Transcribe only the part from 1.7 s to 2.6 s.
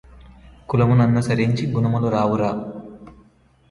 గుణములు రావురా